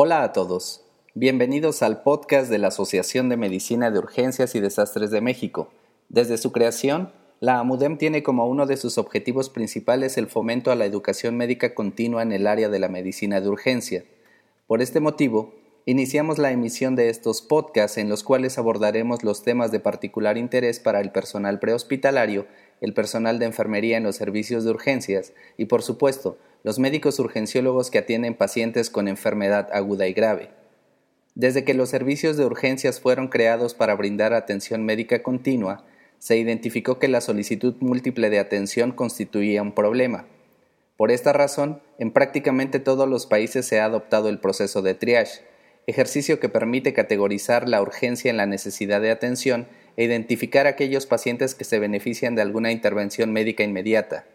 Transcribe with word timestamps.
Hola 0.00 0.22
a 0.22 0.32
todos. 0.32 0.84
Bienvenidos 1.14 1.82
al 1.82 2.02
podcast 2.02 2.48
de 2.48 2.58
la 2.58 2.68
Asociación 2.68 3.28
de 3.28 3.36
Medicina 3.36 3.90
de 3.90 3.98
Urgencias 3.98 4.54
y 4.54 4.60
Desastres 4.60 5.10
de 5.10 5.20
México. 5.20 5.70
Desde 6.08 6.38
su 6.38 6.52
creación, 6.52 7.12
la 7.40 7.58
AMUDEM 7.58 7.98
tiene 7.98 8.22
como 8.22 8.46
uno 8.46 8.66
de 8.66 8.76
sus 8.76 8.96
objetivos 8.96 9.50
principales 9.50 10.16
el 10.16 10.28
fomento 10.28 10.70
a 10.70 10.76
la 10.76 10.86
educación 10.86 11.36
médica 11.36 11.74
continua 11.74 12.22
en 12.22 12.32
el 12.32 12.46
área 12.46 12.68
de 12.68 12.78
la 12.78 12.88
medicina 12.88 13.40
de 13.40 13.48
urgencia. 13.48 14.04
Por 14.68 14.82
este 14.82 15.00
motivo, 15.00 15.54
iniciamos 15.90 16.36
la 16.36 16.50
emisión 16.50 16.96
de 16.96 17.08
estos 17.08 17.40
podcasts 17.40 17.96
en 17.96 18.10
los 18.10 18.22
cuales 18.22 18.58
abordaremos 18.58 19.24
los 19.24 19.42
temas 19.42 19.72
de 19.72 19.80
particular 19.80 20.36
interés 20.36 20.80
para 20.80 21.00
el 21.00 21.12
personal 21.12 21.60
prehospitalario, 21.60 22.46
el 22.82 22.92
personal 22.92 23.38
de 23.38 23.46
enfermería 23.46 23.96
en 23.96 24.02
los 24.02 24.16
servicios 24.16 24.64
de 24.64 24.70
urgencias 24.70 25.32
y, 25.56 25.64
por 25.64 25.82
supuesto, 25.82 26.36
los 26.62 26.78
médicos 26.78 27.18
urgenciólogos 27.18 27.90
que 27.90 27.96
atienden 27.96 28.34
pacientes 28.34 28.90
con 28.90 29.08
enfermedad 29.08 29.70
aguda 29.72 30.06
y 30.06 30.12
grave. 30.12 30.50
Desde 31.34 31.64
que 31.64 31.72
los 31.72 31.88
servicios 31.88 32.36
de 32.36 32.44
urgencias 32.44 33.00
fueron 33.00 33.28
creados 33.28 33.72
para 33.72 33.94
brindar 33.94 34.34
atención 34.34 34.84
médica 34.84 35.22
continua, 35.22 35.86
se 36.18 36.36
identificó 36.36 36.98
que 36.98 37.08
la 37.08 37.22
solicitud 37.22 37.76
múltiple 37.80 38.28
de 38.28 38.40
atención 38.40 38.92
constituía 38.92 39.62
un 39.62 39.72
problema. 39.72 40.26
Por 40.98 41.10
esta 41.10 41.32
razón, 41.32 41.80
en 41.98 42.12
prácticamente 42.12 42.78
todos 42.78 43.08
los 43.08 43.24
países 43.24 43.64
se 43.64 43.80
ha 43.80 43.86
adoptado 43.86 44.28
el 44.28 44.38
proceso 44.38 44.82
de 44.82 44.92
triage, 44.92 45.48
ejercicio 45.88 46.38
que 46.38 46.50
permite 46.50 46.92
categorizar 46.92 47.66
la 47.66 47.80
urgencia 47.80 48.30
en 48.30 48.36
la 48.36 48.44
necesidad 48.44 49.00
de 49.00 49.10
atención 49.10 49.66
e 49.96 50.04
identificar 50.04 50.66
aquellos 50.66 51.06
pacientes 51.06 51.54
que 51.54 51.64
se 51.64 51.78
benefician 51.78 52.34
de 52.34 52.42
alguna 52.42 52.72
intervención 52.72 53.32
médica 53.32 53.64
inmediata. 53.64 54.26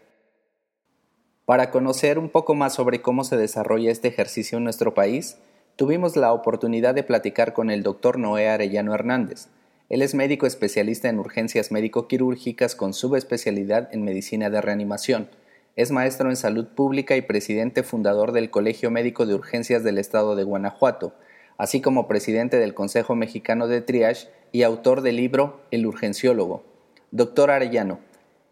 Para 1.44 1.70
conocer 1.70 2.18
un 2.18 2.28
poco 2.28 2.56
más 2.56 2.74
sobre 2.74 3.02
cómo 3.02 3.22
se 3.22 3.36
desarrolla 3.36 3.92
este 3.92 4.08
ejercicio 4.08 4.58
en 4.58 4.64
nuestro 4.64 4.94
país, 4.94 5.36
tuvimos 5.76 6.16
la 6.16 6.32
oportunidad 6.32 6.92
de 6.92 7.04
platicar 7.04 7.52
con 7.52 7.70
el 7.70 7.84
doctor 7.84 8.18
Noé 8.18 8.48
Arellano 8.48 8.92
Hernández. 8.92 9.46
Él 9.88 10.02
es 10.02 10.12
médico 10.16 10.46
especialista 10.46 11.08
en 11.08 11.20
urgencias 11.20 11.70
médico-quirúrgicas 11.70 12.74
con 12.74 12.94
subespecialidad 12.94 13.94
en 13.94 14.02
medicina 14.02 14.50
de 14.50 14.60
reanimación. 14.60 15.28
Es 15.76 15.92
maestro 15.92 16.30
en 16.30 16.36
salud 16.36 16.66
pública 16.66 17.14
y 17.14 17.22
presidente 17.22 17.84
fundador 17.84 18.32
del 18.32 18.50
Colegio 18.50 18.90
Médico 18.90 19.24
de 19.24 19.34
Urgencias 19.34 19.84
del 19.84 19.98
Estado 19.98 20.34
de 20.34 20.42
Guanajuato, 20.42 21.14
así 21.58 21.80
como 21.80 22.08
presidente 22.08 22.58
del 22.58 22.74
Consejo 22.74 23.14
Mexicano 23.14 23.68
de 23.68 23.80
Triage 23.80 24.28
y 24.52 24.62
autor 24.62 25.00
del 25.00 25.16
libro 25.16 25.60
El 25.70 25.86
Urgenciólogo. 25.86 26.64
Doctor 27.10 27.50
Arellano, 27.50 28.00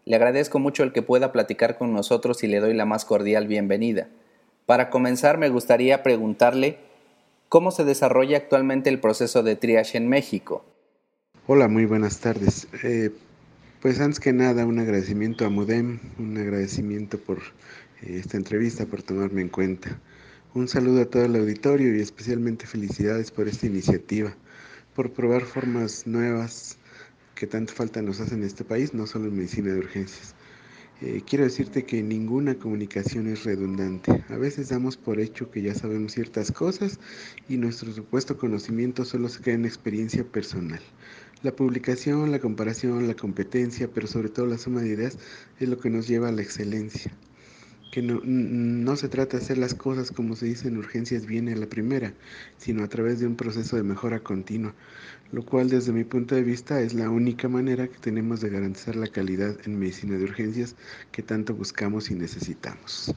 le 0.05 0.15
agradezco 0.15 0.59
mucho 0.59 0.83
el 0.83 0.93
que 0.93 1.01
pueda 1.01 1.31
platicar 1.31 1.77
con 1.77 1.93
nosotros 1.93 2.43
y 2.43 2.47
le 2.47 2.59
doy 2.59 2.73
la 2.73 2.85
más 2.85 3.05
cordial 3.05 3.47
bienvenida. 3.47 4.07
Para 4.65 4.89
comenzar, 4.89 5.37
me 5.37 5.49
gustaría 5.49 6.03
preguntarle 6.03 6.77
¿Cómo 7.53 7.69
se 7.69 7.83
desarrolla 7.83 8.35
actualmente 8.35 8.89
el 8.89 8.99
proceso 8.99 9.43
de 9.43 9.55
triage 9.55 9.99
en 9.99 10.09
México? 10.09 10.65
Hola, 11.45 11.67
muy 11.67 11.85
buenas 11.85 12.19
tardes. 12.19 12.67
Eh, 12.81 13.11
pues 13.79 13.99
antes 13.99 14.19
que 14.19 14.33
nada, 14.33 14.65
un 14.65 14.79
agradecimiento 14.79 15.45
a 15.45 15.51
Mudem, 15.51 15.99
un 16.17 16.35
agradecimiento 16.35 17.19
por 17.19 17.37
eh, 18.01 18.17
esta 18.17 18.37
entrevista, 18.37 18.87
por 18.87 19.03
tomarme 19.03 19.41
en 19.41 19.49
cuenta. 19.49 19.99
Un 20.55 20.67
saludo 20.67 21.01
a 21.01 21.05
todo 21.05 21.25
el 21.25 21.35
auditorio 21.35 21.95
y 21.95 21.99
especialmente 21.99 22.67
felicidades 22.67 23.31
por 23.31 23.47
esta 23.47 23.65
iniciativa, 23.65 24.37
por 24.93 25.11
probar 25.11 25.41
formas 25.41 26.05
nuevas 26.05 26.77
que 27.33 27.47
tanto 27.47 27.73
falta 27.73 28.03
nos 28.03 28.19
hacen 28.19 28.41
en 28.41 28.45
este 28.45 28.63
país, 28.63 28.93
no 28.93 29.07
solo 29.07 29.29
en 29.29 29.35
medicina 29.35 29.73
de 29.73 29.79
urgencias. 29.79 30.35
Eh, 31.01 31.23
quiero 31.25 31.45
decirte 31.45 31.85
que 31.85 32.03
ninguna 32.03 32.53
comunicación 32.53 33.25
es 33.29 33.45
redundante. 33.45 34.23
A 34.29 34.37
veces 34.37 34.69
damos 34.69 34.95
por 34.95 35.19
hecho 35.19 35.49
que 35.49 35.63
ya 35.63 35.73
sabemos 35.73 36.11
ciertas 36.11 36.51
cosas 36.51 36.99
y 37.49 37.57
nuestro 37.57 37.91
supuesto 37.91 38.37
conocimiento 38.37 39.05
solo 39.05 39.29
se 39.29 39.41
queda 39.41 39.55
en 39.55 39.65
experiencia 39.65 40.23
personal. 40.23 40.81
La 41.41 41.55
publicación, 41.55 42.29
la 42.29 42.37
comparación, 42.37 43.07
la 43.07 43.15
competencia, 43.15 43.89
pero 43.91 44.05
sobre 44.05 44.29
todo 44.29 44.45
la 44.45 44.59
suma 44.59 44.81
de 44.81 44.89
ideas 44.89 45.17
es 45.59 45.67
lo 45.67 45.79
que 45.79 45.89
nos 45.89 46.07
lleva 46.07 46.29
a 46.29 46.31
la 46.31 46.43
excelencia 46.43 47.11
que 47.93 48.01
no, 48.01 48.21
no, 48.23 48.95
se 48.95 49.07
trata 49.07 49.37
de 49.37 49.43
hacer 49.43 49.59
las 49.59 49.75
cosas 49.75 50.09
como 50.09 50.35
se 50.35 50.47
dice 50.47 50.67
en 50.67 50.77
urgencias 50.77 51.27
bien 51.27 51.47
a 51.47 51.55
la 51.55 51.67
primera, 51.67 52.11
sino 52.57 52.83
a 52.83 52.87
través 52.87 53.19
de 53.19 53.27
un 53.27 53.35
proceso 53.35 53.75
de 53.75 53.83
mejora 53.83 54.19
continua, 54.19 54.73
lo 55.31 55.45
cual 55.45 55.69
desde 55.69 55.91
mi 55.91 56.03
punto 56.03 56.33
de 56.33 56.41
vista 56.41 56.81
es 56.81 56.95
la 56.95 57.11
única 57.11 57.47
manera 57.49 57.87
que 57.87 57.99
tenemos 57.99 58.41
de 58.41 58.49
garantizar 58.49 58.95
la 58.95 59.05
calidad 59.05 59.55
en 59.65 59.77
medicina 59.77 60.17
de 60.17 60.23
urgencias 60.23 60.75
que 61.11 61.21
tanto 61.21 61.53
buscamos 61.53 62.09
y 62.09 62.15
necesitamos. 62.15 63.13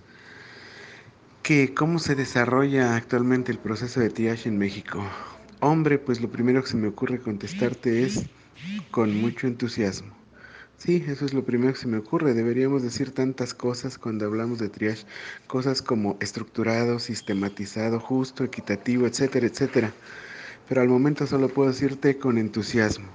¿Qué, 1.42 1.72
¿Cómo 1.72 1.98
se 1.98 2.14
desarrolla 2.14 2.96
actualmente 2.96 3.52
el 3.52 3.58
proceso 3.58 4.00
de 4.00 4.10
triage 4.10 4.50
en 4.50 4.58
México? 4.58 5.02
Hombre, 5.60 5.98
pues 5.98 6.20
lo 6.20 6.28
primero 6.28 6.62
que 6.62 6.68
se 6.68 6.76
me 6.76 6.88
ocurre 6.88 7.18
contestarte 7.18 8.04
es 8.04 8.26
con 8.90 9.16
mucho 9.16 9.46
entusiasmo. 9.46 10.25
Sí, 10.78 11.02
eso 11.08 11.24
es 11.24 11.32
lo 11.32 11.42
primero 11.44 11.72
que 11.72 11.78
se 11.80 11.88
me 11.88 11.96
ocurre. 11.96 12.34
Deberíamos 12.34 12.82
decir 12.82 13.10
tantas 13.12 13.54
cosas 13.54 13.98
cuando 13.98 14.26
hablamos 14.26 14.58
de 14.58 14.68
triage, 14.68 15.06
cosas 15.46 15.80
como 15.80 16.18
estructurado, 16.20 16.98
sistematizado, 16.98 17.98
justo, 17.98 18.44
equitativo, 18.44 19.06
etcétera, 19.06 19.46
etcétera. 19.46 19.92
Pero 20.68 20.82
al 20.82 20.88
momento 20.88 21.26
solo 21.26 21.48
puedo 21.48 21.70
decirte 21.70 22.18
con 22.18 22.36
entusiasmo. 22.36 23.08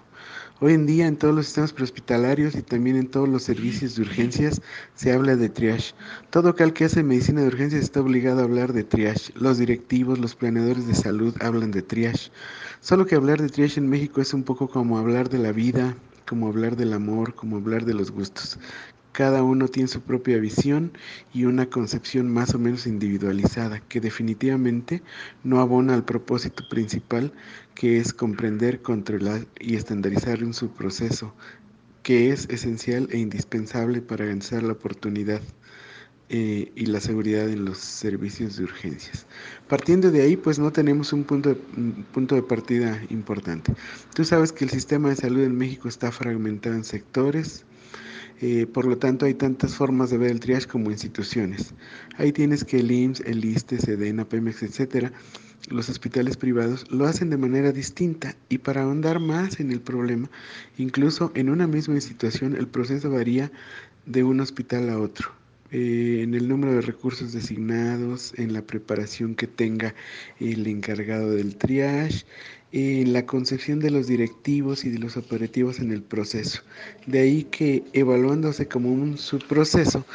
Hoy 0.59 0.73
en 0.73 0.85
día 0.88 1.07
en 1.07 1.17
todos 1.17 1.35
los 1.35 1.45
sistemas 1.45 1.73
prehospitalarios 1.73 2.55
y 2.55 2.63
también 2.63 2.95
en 2.95 3.07
todos 3.07 3.29
los 3.29 3.44
servicios 3.44 3.95
de 3.95 4.03
urgencias 4.03 4.61
se 4.95 5.11
habla 5.11 5.35
de 5.35 5.50
triage. 5.50 5.94
Todo 6.31 6.50
aquel 6.50 6.73
que 6.73 6.85
hace 6.85 7.03
medicina 7.03 7.41
de 7.41 7.47
urgencias 7.47 7.83
está 7.83 8.01
obligado 8.01 8.41
a 8.41 8.44
hablar 8.44 8.73
de 8.73 8.83
triage. 8.83 9.33
Los 9.35 9.59
directivos, 9.59 10.19
los 10.19 10.35
planeadores 10.35 10.88
de 10.88 10.95
salud 10.95 11.35
hablan 11.41 11.71
de 11.71 11.83
triage. 11.83 12.31
Solo 12.79 13.05
que 13.05 13.16
hablar 13.16 13.39
de 13.41 13.50
triage 13.50 13.79
en 13.79 13.89
México 13.89 14.21
es 14.21 14.33
un 14.33 14.44
poco 14.44 14.67
como 14.67 14.97
hablar 14.97 15.29
de 15.29 15.39
la 15.39 15.51
vida, 15.51 15.95
como 16.27 16.47
hablar 16.47 16.75
del 16.75 16.93
amor, 16.93 17.35
como 17.35 17.57
hablar 17.57 17.85
de 17.85 17.93
los 17.93 18.11
gustos. 18.11 18.59
Cada 19.11 19.43
uno 19.43 19.67
tiene 19.67 19.89
su 19.89 20.01
propia 20.01 20.37
visión 20.37 20.93
y 21.33 21.43
una 21.43 21.65
concepción 21.65 22.31
más 22.31 22.55
o 22.55 22.59
menos 22.59 22.87
individualizada 22.87 23.81
que 23.81 23.99
definitivamente 23.99 25.03
no 25.43 25.59
abona 25.59 25.93
al 25.93 26.05
propósito 26.05 26.63
principal 26.69 27.33
que 27.75 27.97
es 27.97 28.13
comprender, 28.13 28.81
controlar 28.81 29.47
y 29.59 29.75
estandarizar 29.75 30.39
en 30.39 30.53
su 30.53 30.69
proceso, 30.69 31.33
que 32.03 32.31
es 32.31 32.47
esencial 32.49 33.09
e 33.11 33.17
indispensable 33.17 34.01
para 34.01 34.23
garantizar 34.23 34.63
la 34.63 34.73
oportunidad 34.73 35.41
eh, 36.34 36.72
y 36.75 36.86
la 36.86 37.02
seguridad 37.02 37.50
en 37.50 37.66
los 37.66 37.78
servicios 37.80 38.56
de 38.56 38.64
urgencias. 38.64 39.25
Partiendo 39.68 40.12
de 40.12 40.22
ahí, 40.22 40.38
pues 40.38 40.59
no 40.59 40.72
tenemos 40.72 41.12
un 41.12 41.25
punto 41.25 41.50
de, 41.50 42.42
partida 42.42 43.03
importante. 43.09 43.74
Tú 44.16 44.24
sabes 44.24 44.53
que 44.53 44.64
el 44.64 44.72
sistema 44.72 45.09
de 45.09 45.18
salud 45.18 45.42
en 45.42 45.58
México 45.58 45.90
está 45.90 46.09
fragmentado 46.09 46.75
en 46.75 46.86
sectores, 46.86 47.66
eh, 48.40 48.66
por 48.66 48.86
lo 48.86 48.97
tanto, 48.97 49.25
hay 49.25 49.34
tantas 49.34 49.75
formas 49.75 50.09
de 50.09 50.19
ver 50.19 50.31
el 50.31 50.40
triage 50.40 50.68
como 50.68 50.90
instituciones. 50.90 51.74
Ahí 52.16 52.31
tienes 52.31 52.63
que 52.63 52.80
el 52.80 52.90
IMSS, 52.90 53.24
el 53.25 53.44
ISTE, 53.44 53.80
SEDENA, 53.80 54.24
PEMEX, 54.24 54.63
etcétera, 54.63 55.12
los 55.69 55.90
hospitales 55.90 56.38
privados 56.38 56.90
lo 56.90 57.08
hacen 57.08 57.30
de 57.30 57.36
manera 57.36 57.74
distinta 57.74 58.38
y 58.48 58.59
para 58.59 58.84
ahondar 58.84 59.19
más 59.19 59.59
en 59.59 59.69
el 59.74 59.81
problema, 59.81 60.30
incluso 60.78 61.34
en 61.36 61.50
una 61.50 61.68
misma 61.68 61.96
institución 61.96 62.56
el 62.56 62.68
proceso 62.68 63.12
varía 63.12 63.52
de 64.06 64.24
un 64.24 64.40
hospital 64.40 64.90
a 64.90 64.98
otro. 64.98 65.41
Eh, 65.71 66.19
en 66.23 66.33
el 66.33 66.49
número 66.49 66.73
de 66.73 66.81
recursos 66.81 67.31
designados, 67.31 68.33
en 68.37 68.51
la 68.51 68.61
preparación 68.61 69.35
que 69.35 69.47
tenga 69.47 69.95
el 70.39 70.67
encargado 70.67 71.31
del 71.31 71.55
triage, 71.55 72.25
en 72.73 73.13
la 73.13 73.25
concepción 73.25 73.79
de 73.79 73.89
los 73.89 74.07
directivos 74.07 74.83
y 74.83 74.89
de 74.89 74.99
los 74.99 75.15
operativos 75.15 75.79
en 75.79 75.91
el 75.91 76.01
proceso. 76.03 76.62
De 77.07 77.19
ahí 77.19 77.44
que 77.45 77.83
evaluándose 77.94 78.68
como 78.68 78.91
un 78.91 79.18
subproceso, 79.18 80.06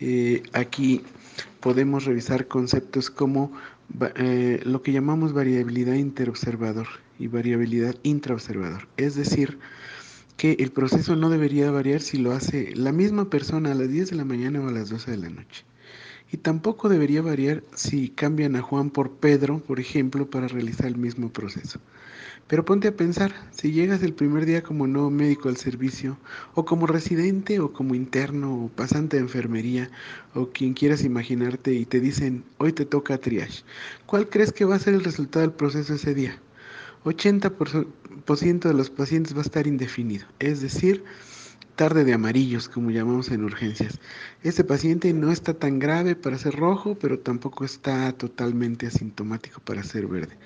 eh, 0.00 0.42
aquí 0.52 1.02
podemos 1.60 2.04
revisar 2.04 2.46
conceptos 2.46 3.08
como 3.08 3.52
eh, 4.16 4.60
lo 4.64 4.82
que 4.82 4.92
llamamos 4.92 5.32
variabilidad 5.32 5.94
interobservador 5.94 6.88
y 7.18 7.28
variabilidad 7.28 7.94
intraobservador. 8.02 8.86
Es 8.98 9.14
decir, 9.14 9.58
que 10.36 10.56
el 10.58 10.70
proceso 10.70 11.16
no 11.16 11.30
debería 11.30 11.70
variar 11.70 12.00
si 12.00 12.18
lo 12.18 12.32
hace 12.32 12.74
la 12.76 12.92
misma 12.92 13.30
persona 13.30 13.72
a 13.72 13.74
las 13.74 13.90
10 13.90 14.10
de 14.10 14.16
la 14.16 14.24
mañana 14.24 14.60
o 14.60 14.68
a 14.68 14.72
las 14.72 14.90
12 14.90 15.10
de 15.10 15.16
la 15.16 15.30
noche. 15.30 15.64
Y 16.30 16.38
tampoco 16.38 16.88
debería 16.88 17.22
variar 17.22 17.62
si 17.74 18.10
cambian 18.10 18.56
a 18.56 18.62
Juan 18.62 18.90
por 18.90 19.12
Pedro, 19.12 19.60
por 19.60 19.80
ejemplo, 19.80 20.28
para 20.28 20.48
realizar 20.48 20.86
el 20.86 20.96
mismo 20.96 21.32
proceso. 21.32 21.80
Pero 22.48 22.64
ponte 22.64 22.88
a 22.88 22.96
pensar, 22.96 23.32
si 23.50 23.72
llegas 23.72 24.02
el 24.02 24.12
primer 24.12 24.46
día 24.46 24.62
como 24.62 24.86
nuevo 24.86 25.10
médico 25.10 25.48
al 25.48 25.56
servicio, 25.56 26.18
o 26.54 26.64
como 26.64 26.86
residente, 26.86 27.58
o 27.58 27.72
como 27.72 27.94
interno, 27.94 28.64
o 28.64 28.68
pasante 28.68 29.16
de 29.16 29.22
enfermería, 29.22 29.90
o 30.34 30.50
quien 30.50 30.74
quieras 30.74 31.02
imaginarte, 31.02 31.72
y 31.72 31.86
te 31.86 31.98
dicen, 32.00 32.44
hoy 32.58 32.72
te 32.72 32.84
toca 32.84 33.18
triage, 33.18 33.64
¿cuál 34.06 34.28
crees 34.28 34.52
que 34.52 34.64
va 34.64 34.76
a 34.76 34.80
ser 34.80 34.94
el 34.94 35.04
resultado 35.04 35.44
del 35.44 35.56
proceso 35.56 35.94
ese 35.94 36.14
día? 36.14 36.40
80% 37.06 38.68
de 38.68 38.74
los 38.74 38.90
pacientes 38.90 39.34
va 39.34 39.38
a 39.38 39.42
estar 39.42 39.66
indefinido, 39.66 40.26
es 40.40 40.60
decir, 40.60 41.04
tarde 41.76 42.04
de 42.04 42.14
amarillos, 42.14 42.68
como 42.68 42.90
llamamos 42.90 43.30
en 43.30 43.44
urgencias. 43.44 44.00
Este 44.42 44.64
paciente 44.64 45.12
no 45.12 45.30
está 45.30 45.54
tan 45.54 45.78
grave 45.78 46.16
para 46.16 46.38
ser 46.38 46.56
rojo, 46.56 46.96
pero 46.98 47.18
tampoco 47.18 47.64
está 47.64 48.12
totalmente 48.12 48.86
asintomático 48.86 49.60
para 49.60 49.84
ser 49.84 50.06
verde. 50.06 50.36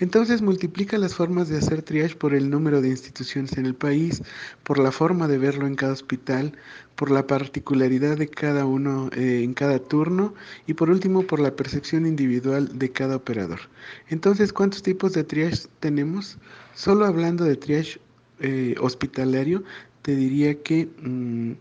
Entonces 0.00 0.42
multiplica 0.42 0.98
las 0.98 1.14
formas 1.14 1.48
de 1.48 1.58
hacer 1.58 1.82
triage 1.82 2.16
por 2.16 2.34
el 2.34 2.50
número 2.50 2.80
de 2.80 2.88
instituciones 2.88 3.56
en 3.56 3.66
el 3.66 3.74
país, 3.74 4.22
por 4.64 4.78
la 4.78 4.90
forma 4.90 5.28
de 5.28 5.38
verlo 5.38 5.66
en 5.66 5.76
cada 5.76 5.92
hospital, 5.92 6.52
por 6.96 7.10
la 7.10 7.26
particularidad 7.26 8.18
de 8.18 8.28
cada 8.28 8.66
uno 8.66 9.08
eh, 9.16 9.42
en 9.42 9.54
cada 9.54 9.78
turno 9.78 10.34
y 10.66 10.74
por 10.74 10.90
último 10.90 11.22
por 11.22 11.40
la 11.40 11.54
percepción 11.54 12.06
individual 12.06 12.78
de 12.78 12.90
cada 12.90 13.16
operador. 13.16 13.60
Entonces, 14.08 14.52
¿cuántos 14.52 14.82
tipos 14.82 15.12
de 15.12 15.24
triage 15.24 15.68
tenemos? 15.80 16.38
Solo 16.74 17.06
hablando 17.06 17.44
de 17.44 17.56
triage 17.56 18.00
eh, 18.40 18.74
hospitalario, 18.80 19.62
te 20.02 20.16
diría 20.16 20.60
que 20.62 20.88
mm, 21.00 21.52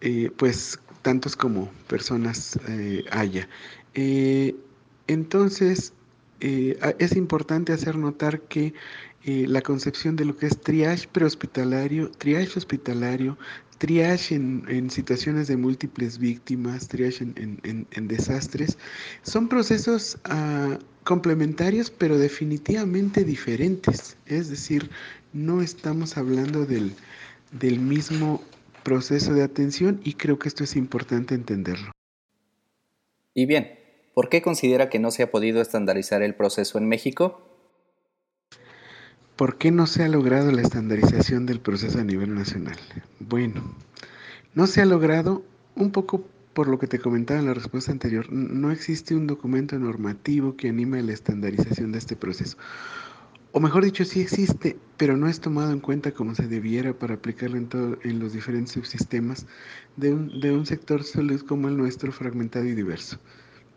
eh, 0.00 0.30
pues 0.36 0.78
tantos 1.02 1.36
como 1.36 1.70
personas 1.88 2.58
eh, 2.68 3.04
haya. 3.10 3.48
Eh, 3.94 4.54
entonces, 5.06 5.94
es 6.40 7.16
importante 7.16 7.72
hacer 7.72 7.96
notar 7.96 8.42
que 8.42 8.72
la 9.24 9.60
concepción 9.60 10.14
de 10.14 10.24
lo 10.24 10.36
que 10.36 10.46
es 10.46 10.60
triage 10.60 11.08
prehospitalario, 11.08 12.12
triage 12.12 12.58
hospitalario, 12.58 13.36
triage 13.78 14.34
en, 14.34 14.90
situaciones 14.90 15.48
de 15.48 15.56
múltiples 15.56 16.18
víctimas, 16.18 16.86
triage 16.86 17.24
en, 17.24 18.08
desastres, 18.08 18.78
son 19.22 19.48
procesos 19.48 20.18
ah, 20.24 20.78
complementarios 21.04 21.90
pero 21.90 22.18
definitivamente 22.18 23.24
diferentes. 23.24 24.16
Es 24.26 24.48
decir, 24.48 24.90
no 25.32 25.62
estamos 25.62 26.16
hablando 26.16 26.66
del, 26.66 26.92
del 27.52 27.80
mismo 27.80 28.42
proceso 28.82 29.34
de 29.34 29.42
atención 29.42 30.00
y 30.04 30.14
creo 30.14 30.38
que 30.38 30.48
esto 30.48 30.64
es 30.64 30.76
importante 30.76 31.34
entenderlo. 31.34 31.92
Y 33.34 33.46
bien, 33.46 33.78
¿por 34.14 34.28
qué 34.28 34.42
considera 34.42 34.88
que 34.88 34.98
no 34.98 35.10
se 35.10 35.22
ha 35.22 35.30
podido 35.30 35.60
estandarizar 35.60 36.22
el 36.22 36.34
proceso 36.34 36.78
en 36.78 36.88
México? 36.88 37.44
¿Por 39.36 39.56
qué 39.56 39.70
no 39.70 39.86
se 39.86 40.02
ha 40.02 40.08
logrado 40.08 40.50
la 40.50 40.62
estandarización 40.62 41.46
del 41.46 41.60
proceso 41.60 42.00
a 42.00 42.04
nivel 42.04 42.34
nacional? 42.34 42.76
Bueno, 43.20 43.62
no 44.54 44.66
se 44.66 44.82
ha 44.82 44.86
logrado 44.86 45.44
un 45.76 45.92
poco 45.92 46.24
por 46.54 46.66
lo 46.66 46.80
que 46.80 46.88
te 46.88 46.98
comentaba 46.98 47.38
en 47.38 47.46
la 47.46 47.54
respuesta 47.54 47.92
anterior. 47.92 48.32
No 48.32 48.72
existe 48.72 49.14
un 49.14 49.28
documento 49.28 49.78
normativo 49.78 50.56
que 50.56 50.70
anime 50.70 51.00
la 51.04 51.12
estandarización 51.12 51.92
de 51.92 51.98
este 51.98 52.16
proceso 52.16 52.56
o 53.52 53.60
mejor 53.60 53.84
dicho, 53.84 54.04
sí 54.04 54.20
existe, 54.20 54.76
pero 54.96 55.16
no 55.16 55.28
es 55.28 55.40
tomado 55.40 55.72
en 55.72 55.80
cuenta 55.80 56.12
como 56.12 56.34
se 56.34 56.46
debiera 56.48 56.92
para 56.92 57.14
aplicarlo 57.14 57.56
en, 57.56 57.68
todo, 57.68 57.98
en 58.02 58.18
los 58.18 58.32
diferentes 58.32 58.72
subsistemas 58.72 59.46
de 59.96 60.12
un, 60.12 60.40
de 60.40 60.52
un 60.52 60.66
sector 60.66 61.02
salud 61.02 61.40
como 61.42 61.68
el 61.68 61.76
nuestro, 61.76 62.12
fragmentado 62.12 62.66
y 62.66 62.74
diverso. 62.74 63.18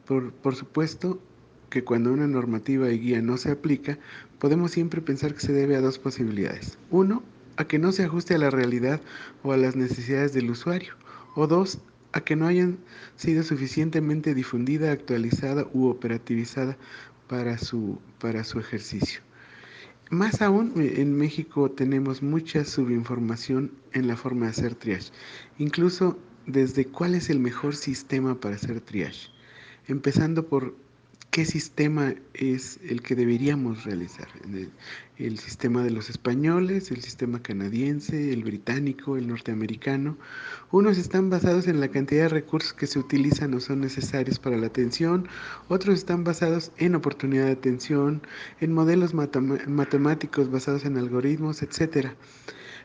Por, 0.06 0.34
por 0.34 0.56
supuesto 0.56 1.22
que 1.70 1.84
cuando 1.84 2.12
una 2.12 2.28
normativa 2.28 2.90
y 2.90 3.00
guía 3.00 3.22
no 3.22 3.38
se 3.38 3.52
aplica, 3.52 3.98
podemos 4.40 4.72
siempre 4.72 5.02
pensar 5.02 5.34
que 5.34 5.40
se 5.40 5.54
debe 5.54 5.76
a 5.76 5.82
dos 5.82 6.00
posibilidades. 6.00 6.78
Uno, 6.90 7.24
a 7.56 7.66
que 7.66 7.80
no 7.80 7.92
se 7.92 8.04
ajuste 8.04 8.36
a 8.36 8.40
la 8.40 8.50
realidad 8.50 9.00
o 9.42 9.54
a 9.54 9.58
las 9.58 9.76
necesidades 9.76 10.34
del 10.34 10.52
usuario. 10.52 10.94
O 11.36 11.48
dos, 11.48 11.80
a 12.12 12.22
que 12.22 12.36
no 12.36 12.46
hayan 12.46 12.78
sido 13.16 13.42
suficientemente 13.44 14.34
difundida, 14.34 14.92
actualizada 14.92 15.66
u 15.74 15.88
operativizada 15.88 16.78
para 17.28 17.58
su, 17.58 18.00
para 18.20 18.44
su 18.44 18.60
ejercicio. 18.60 19.22
Más 20.12 20.42
aún, 20.42 20.74
eh, 20.76 20.96
en 20.98 21.18
México 21.18 21.72
tenemos 21.72 22.22
mucha 22.22 22.66
subinformación 22.66 23.72
en 23.94 24.08
la 24.08 24.18
forma 24.18 24.48
de 24.48 24.52
hacer 24.52 24.76
triage, 24.76 25.14
incluso 25.58 26.20
desde 26.46 26.86
cuál 26.86 27.16
es 27.16 27.30
el 27.30 27.40
mejor 27.40 27.78
sistema 27.78 28.38
para 28.38 28.56
hacer 28.56 28.82
triage, 28.82 29.30
empezando 29.88 30.50
por 30.50 30.76
qué 31.32 31.46
sistema 31.46 32.14
es 32.34 32.78
el 32.88 33.02
que 33.02 33.16
deberíamos 33.16 33.86
realizar. 33.86 34.28
El, 35.18 35.40
sistema 35.40 35.82
de 35.82 35.92
los 35.92 36.10
españoles, 36.10 36.92
el 36.92 37.02
sistema 37.02 37.42
canadiense, 37.42 38.34
el 38.34 38.44
británico, 38.44 39.16
el 39.16 39.28
norteamericano. 39.28 40.18
Unos 40.72 40.98
están 40.98 41.30
basados 41.30 41.68
en 41.68 41.80
la 41.80 41.88
cantidad 41.88 42.24
de 42.24 42.30
recursos 42.30 42.74
que 42.74 42.86
se 42.86 43.00
utilizan 43.00 43.54
o 43.54 43.62
son 43.62 43.80
necesarios 43.80 44.40
para 44.40 44.58
la 44.58 44.68
atención, 44.68 45.28
otros 45.70 45.96
están 45.96 46.26
basados 46.26 46.72
en 46.78 46.96
oportunidad 46.96 47.46
de 47.46 47.52
atención, 47.52 48.22
en 48.60 48.74
modelos 48.74 49.14
matemáticos 49.14 50.52
basados 50.52 50.84
en 50.84 50.98
algoritmos, 50.98 51.62
etc. 51.62 52.10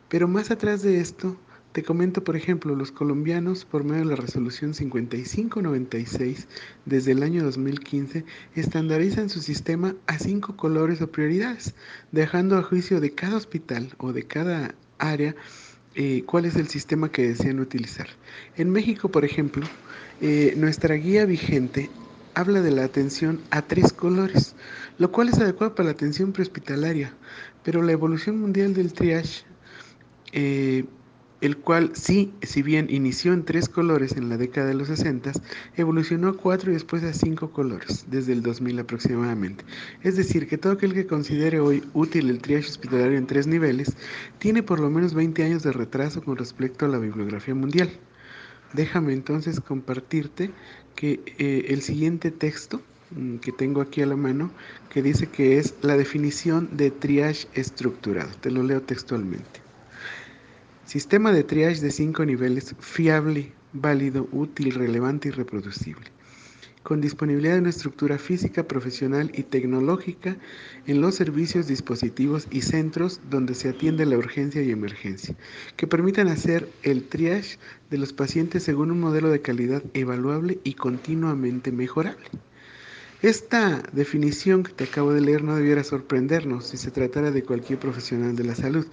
Pero 0.08 0.28
más 0.28 0.52
atrás 0.52 0.82
de 0.82 1.00
esto, 1.00 1.36
te 1.76 1.82
comento, 1.82 2.24
por 2.24 2.36
ejemplo, 2.36 2.74
los 2.74 2.90
colombianos, 2.90 3.66
por 3.66 3.84
medio 3.84 4.04
de 4.04 4.08
la 4.08 4.16
resolución 4.16 4.72
5596 4.72 6.48
desde 6.86 7.12
el 7.12 7.22
año 7.22 7.44
2015, 7.44 8.24
estandarizan 8.54 9.28
su 9.28 9.42
sistema 9.42 9.94
a 10.06 10.18
cinco 10.18 10.56
colores 10.56 11.02
o 11.02 11.10
prioridades, 11.10 11.74
dejando 12.12 12.56
a 12.56 12.62
juicio 12.62 12.98
de 12.98 13.10
cada 13.10 13.36
hospital 13.36 13.90
o 13.98 14.14
de 14.14 14.22
cada 14.22 14.74
área 14.96 15.36
eh, 15.94 16.22
cuál 16.24 16.46
es 16.46 16.56
el 16.56 16.68
sistema 16.68 17.12
que 17.12 17.28
desean 17.28 17.60
utilizar. 17.60 18.06
En 18.56 18.70
México, 18.70 19.10
por 19.10 19.26
ejemplo, 19.26 19.66
eh, 20.22 20.54
nuestra 20.56 20.94
guía 20.94 21.26
vigente 21.26 21.90
habla 22.32 22.62
de 22.62 22.70
la 22.70 22.84
atención 22.84 23.42
a 23.50 23.60
tres 23.60 23.92
colores, 23.92 24.56
lo 24.96 25.12
cual 25.12 25.28
es 25.28 25.38
adecuado 25.38 25.74
para 25.74 25.90
la 25.90 25.92
atención 25.92 26.32
prehospitalaria, 26.32 27.12
pero 27.62 27.82
la 27.82 27.92
evolución 27.92 28.40
mundial 28.40 28.72
del 28.72 28.94
triage 28.94 29.44
eh, 30.32 30.86
el 31.40 31.58
cual 31.58 31.92
sí, 31.94 32.32
si 32.42 32.62
bien 32.62 32.86
inició 32.88 33.32
en 33.32 33.44
tres 33.44 33.68
colores 33.68 34.16
en 34.16 34.28
la 34.28 34.38
década 34.38 34.68
de 34.68 34.74
los 34.74 34.88
60, 34.88 35.32
evolucionó 35.76 36.28
a 36.28 36.36
cuatro 36.36 36.70
y 36.70 36.74
después 36.74 37.02
a 37.04 37.12
cinco 37.12 37.50
colores, 37.50 38.06
desde 38.08 38.32
el 38.32 38.42
2000 38.42 38.78
aproximadamente. 38.78 39.64
Es 40.02 40.16
decir, 40.16 40.48
que 40.48 40.56
todo 40.56 40.72
aquel 40.72 40.94
que 40.94 41.06
considere 41.06 41.60
hoy 41.60 41.84
útil 41.92 42.30
el 42.30 42.40
triage 42.40 42.70
hospitalario 42.70 43.18
en 43.18 43.26
tres 43.26 43.46
niveles, 43.46 43.96
tiene 44.38 44.62
por 44.62 44.80
lo 44.80 44.88
menos 44.88 45.14
20 45.14 45.42
años 45.42 45.62
de 45.62 45.72
retraso 45.72 46.22
con 46.22 46.36
respecto 46.36 46.86
a 46.86 46.88
la 46.88 46.98
bibliografía 46.98 47.54
mundial. 47.54 47.90
Déjame 48.72 49.12
entonces 49.12 49.60
compartirte 49.60 50.50
que 50.94 51.20
eh, 51.38 51.66
el 51.68 51.82
siguiente 51.82 52.30
texto 52.30 52.80
mm, 53.10 53.36
que 53.36 53.52
tengo 53.52 53.82
aquí 53.82 54.00
a 54.00 54.06
la 54.06 54.16
mano, 54.16 54.50
que 54.90 55.02
dice 55.02 55.26
que 55.26 55.58
es 55.58 55.74
la 55.82 55.96
definición 55.96 56.76
de 56.76 56.90
triage 56.90 57.46
estructurado. 57.54 58.30
Te 58.40 58.50
lo 58.50 58.62
leo 58.62 58.80
textualmente. 58.80 59.65
Sistema 60.86 61.32
de 61.32 61.42
triage 61.42 61.80
de 61.80 61.90
cinco 61.90 62.24
niveles 62.24 62.76
fiable, 62.78 63.52
válido, 63.72 64.28
útil, 64.30 64.70
relevante 64.72 65.26
y 65.26 65.30
reproducible. 65.32 66.12
Con 66.84 67.00
disponibilidad 67.00 67.54
de 67.54 67.60
una 67.62 67.70
estructura 67.70 68.18
física, 68.18 68.68
profesional 68.68 69.32
y 69.34 69.42
tecnológica 69.42 70.36
en 70.86 71.00
los 71.00 71.16
servicios, 71.16 71.66
dispositivos 71.66 72.46
y 72.52 72.60
centros 72.60 73.20
donde 73.28 73.56
se 73.56 73.70
atiende 73.70 74.06
la 74.06 74.16
urgencia 74.16 74.62
y 74.62 74.70
emergencia, 74.70 75.34
que 75.76 75.88
permitan 75.88 76.28
hacer 76.28 76.68
el 76.84 77.08
triage 77.08 77.58
de 77.90 77.98
los 77.98 78.12
pacientes 78.12 78.62
según 78.62 78.92
un 78.92 79.00
modelo 79.00 79.28
de 79.28 79.42
calidad 79.42 79.82
evaluable 79.92 80.60
y 80.62 80.74
continuamente 80.74 81.72
mejorable. 81.72 82.30
Esta 83.22 83.82
definición 83.92 84.62
que 84.62 84.72
te 84.72 84.84
acabo 84.84 85.10
de 85.14 85.22
leer 85.22 85.42
no 85.42 85.56
debiera 85.56 85.82
sorprendernos 85.82 86.66
si 86.66 86.76
se 86.76 86.90
tratara 86.90 87.30
de 87.30 87.42
cualquier 87.42 87.78
profesional 87.78 88.36
de 88.36 88.44
la 88.44 88.54
salud. 88.54 88.86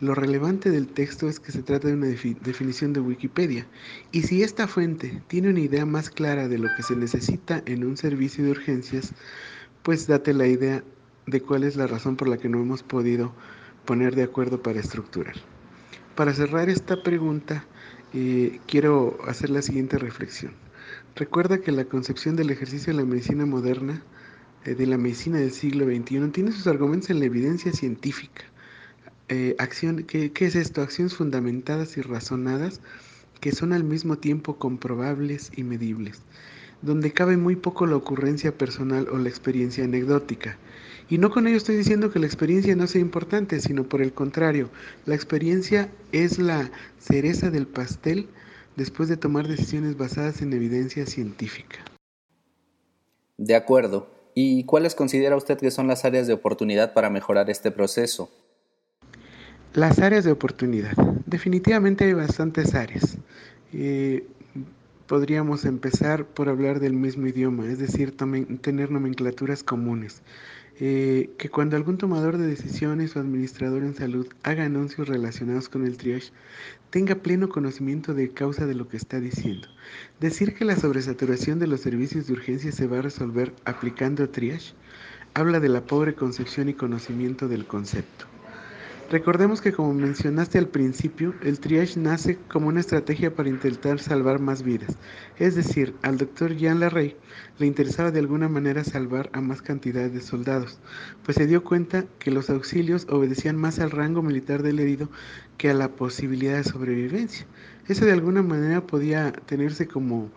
Lo 0.00 0.16
relevante 0.16 0.72
del 0.72 0.88
texto 0.88 1.28
es 1.28 1.38
que 1.38 1.52
se 1.52 1.62
trata 1.62 1.86
de 1.86 1.94
una 1.94 2.08
definición 2.08 2.92
de 2.92 2.98
Wikipedia. 2.98 3.68
Y 4.10 4.22
si 4.22 4.42
esta 4.42 4.66
fuente 4.66 5.22
tiene 5.28 5.50
una 5.50 5.60
idea 5.60 5.86
más 5.86 6.10
clara 6.10 6.48
de 6.48 6.58
lo 6.58 6.68
que 6.76 6.82
se 6.82 6.96
necesita 6.96 7.62
en 7.66 7.84
un 7.84 7.96
servicio 7.96 8.42
de 8.42 8.50
urgencias, 8.50 9.12
pues 9.84 10.08
date 10.08 10.34
la 10.34 10.48
idea 10.48 10.82
de 11.26 11.40
cuál 11.40 11.62
es 11.62 11.76
la 11.76 11.86
razón 11.86 12.16
por 12.16 12.26
la 12.26 12.38
que 12.38 12.48
no 12.48 12.60
hemos 12.60 12.82
podido 12.82 13.32
poner 13.84 14.16
de 14.16 14.24
acuerdo 14.24 14.60
para 14.60 14.80
estructurar. 14.80 15.36
Para 16.16 16.34
cerrar 16.34 16.68
esta 16.68 17.00
pregunta, 17.04 17.64
quiero 18.66 19.18
hacer 19.26 19.50
la 19.50 19.62
siguiente 19.62 19.98
reflexión. 19.98 20.52
Recuerda 21.18 21.58
que 21.58 21.72
la 21.72 21.84
concepción 21.84 22.36
del 22.36 22.50
ejercicio 22.50 22.92
de 22.92 23.00
la 23.00 23.04
medicina 23.04 23.44
moderna, 23.44 24.02
eh, 24.64 24.74
de 24.74 24.86
la 24.86 24.98
medicina 24.98 25.38
del 25.38 25.50
siglo 25.50 25.84
XXI, 25.84 26.28
tiene 26.28 26.52
sus 26.52 26.66
argumentos 26.68 27.10
en 27.10 27.18
la 27.18 27.26
evidencia 27.26 27.72
científica. 27.72 28.44
Eh, 29.28 29.56
acción, 29.58 30.04
¿qué, 30.04 30.32
¿Qué 30.32 30.46
es 30.46 30.54
esto? 30.54 30.80
Acciones 30.80 31.14
fundamentadas 31.14 31.96
y 31.96 32.02
razonadas 32.02 32.80
que 33.40 33.52
son 33.52 33.72
al 33.72 33.84
mismo 33.84 34.18
tiempo 34.18 34.58
comprobables 34.58 35.50
y 35.56 35.64
medibles, 35.64 36.22
donde 36.82 37.12
cabe 37.12 37.36
muy 37.36 37.56
poco 37.56 37.86
la 37.86 37.96
ocurrencia 37.96 38.56
personal 38.56 39.08
o 39.10 39.18
la 39.18 39.28
experiencia 39.28 39.84
anecdótica. 39.84 40.56
Y 41.10 41.18
no 41.18 41.30
con 41.30 41.46
ello 41.46 41.56
estoy 41.56 41.76
diciendo 41.76 42.10
que 42.10 42.18
la 42.18 42.26
experiencia 42.26 42.76
no 42.76 42.86
sea 42.86 43.00
importante, 43.00 43.60
sino 43.60 43.84
por 43.84 44.02
el 44.02 44.12
contrario, 44.12 44.68
la 45.06 45.14
experiencia 45.14 45.90
es 46.12 46.38
la 46.38 46.70
cereza 46.98 47.50
del 47.50 47.66
pastel 47.66 48.28
después 48.76 49.08
de 49.08 49.16
tomar 49.16 49.48
decisiones 49.48 49.96
basadas 49.96 50.42
en 50.42 50.52
evidencia 50.52 51.06
científica. 51.06 51.78
De 53.36 53.54
acuerdo. 53.54 54.18
¿Y 54.34 54.64
cuáles 54.64 54.94
considera 54.94 55.36
usted 55.36 55.58
que 55.58 55.72
son 55.72 55.88
las 55.88 56.04
áreas 56.04 56.28
de 56.28 56.32
oportunidad 56.32 56.92
para 56.92 57.10
mejorar 57.10 57.50
este 57.50 57.72
proceso? 57.72 58.30
Las 59.74 59.98
áreas 59.98 60.24
de 60.24 60.30
oportunidad. 60.30 60.96
Definitivamente 61.26 62.04
hay 62.04 62.12
bastantes 62.12 62.74
áreas. 62.74 63.18
Eh, 63.72 64.26
podríamos 65.08 65.64
empezar 65.64 66.24
por 66.26 66.48
hablar 66.48 66.78
del 66.78 66.92
mismo 66.92 67.26
idioma, 67.26 67.66
es 67.66 67.78
decir, 67.78 68.16
tener 68.16 68.92
nomenclaturas 68.92 69.64
comunes. 69.64 70.22
Eh, 70.80 71.30
que 71.38 71.48
cuando 71.48 71.76
algún 71.76 71.98
tomador 71.98 72.38
de 72.38 72.46
decisiones 72.46 73.16
o 73.16 73.20
administrador 73.20 73.82
en 73.82 73.96
salud 73.96 74.28
haga 74.44 74.64
anuncios 74.64 75.08
relacionados 75.08 75.68
con 75.68 75.84
el 75.84 75.96
triage, 75.96 76.30
tenga 76.90 77.16
pleno 77.16 77.48
conocimiento 77.48 78.14
de 78.14 78.30
causa 78.30 78.64
de 78.64 78.74
lo 78.74 78.88
que 78.88 78.96
está 78.96 79.18
diciendo. 79.18 79.66
Decir 80.20 80.54
que 80.54 80.64
la 80.64 80.76
sobresaturación 80.76 81.58
de 81.58 81.66
los 81.66 81.80
servicios 81.80 82.28
de 82.28 82.34
urgencia 82.34 82.70
se 82.70 82.86
va 82.86 82.98
a 82.98 83.02
resolver 83.02 83.52
aplicando 83.64 84.30
triage 84.30 84.74
habla 85.34 85.60
de 85.60 85.68
la 85.68 85.84
pobre 85.84 86.14
concepción 86.14 86.68
y 86.68 86.74
conocimiento 86.74 87.48
del 87.48 87.66
concepto. 87.66 88.37
Recordemos 89.10 89.62
que 89.62 89.72
como 89.72 89.94
mencionaste 89.94 90.58
al 90.58 90.68
principio, 90.68 91.34
el 91.42 91.60
triage 91.60 91.98
nace 91.98 92.36
como 92.46 92.68
una 92.68 92.80
estrategia 92.80 93.34
para 93.34 93.48
intentar 93.48 94.00
salvar 94.00 94.38
más 94.38 94.62
vidas. 94.62 94.98
Es 95.38 95.54
decir, 95.54 95.94
al 96.02 96.18
doctor 96.18 96.54
Jean 96.54 96.80
Larrey 96.80 97.16
le 97.58 97.66
interesaba 97.66 98.10
de 98.10 98.18
alguna 98.18 98.50
manera 98.50 98.84
salvar 98.84 99.30
a 99.32 99.40
más 99.40 99.62
cantidad 99.62 100.10
de 100.10 100.20
soldados, 100.20 100.78
pues 101.24 101.38
se 101.38 101.46
dio 101.46 101.64
cuenta 101.64 102.04
que 102.18 102.30
los 102.30 102.50
auxilios 102.50 103.06
obedecían 103.08 103.56
más 103.56 103.78
al 103.78 103.92
rango 103.92 104.20
militar 104.20 104.62
del 104.62 104.78
herido 104.78 105.08
que 105.56 105.70
a 105.70 105.74
la 105.74 105.88
posibilidad 105.88 106.58
de 106.58 106.64
sobrevivencia. 106.64 107.46
Eso 107.86 108.04
de 108.04 108.12
alguna 108.12 108.42
manera 108.42 108.86
podía 108.86 109.32
tenerse 109.32 109.88
como 109.88 110.30